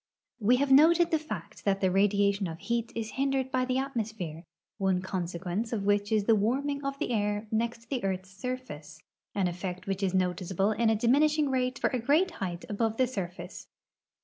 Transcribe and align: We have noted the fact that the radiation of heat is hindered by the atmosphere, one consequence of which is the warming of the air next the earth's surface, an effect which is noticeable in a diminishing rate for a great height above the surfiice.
We 0.39 0.55
have 0.55 0.71
noted 0.71 1.11
the 1.11 1.19
fact 1.19 1.63
that 1.63 1.79
the 1.79 1.91
radiation 1.91 2.47
of 2.47 2.57
heat 2.57 2.91
is 2.95 3.11
hindered 3.11 3.51
by 3.51 3.65
the 3.65 3.77
atmosphere, 3.77 4.45
one 4.79 4.99
consequence 5.03 5.71
of 5.71 5.83
which 5.85 6.11
is 6.11 6.23
the 6.23 6.33
warming 6.33 6.83
of 6.83 6.97
the 6.97 7.11
air 7.11 7.47
next 7.51 7.87
the 7.91 8.03
earth's 8.03 8.31
surface, 8.31 9.03
an 9.35 9.47
effect 9.47 9.85
which 9.85 10.01
is 10.01 10.15
noticeable 10.15 10.71
in 10.71 10.89
a 10.89 10.95
diminishing 10.95 11.51
rate 11.51 11.77
for 11.77 11.91
a 11.91 11.99
great 11.99 12.31
height 12.41 12.65
above 12.67 12.97
the 12.97 13.05
surfiice. 13.05 13.67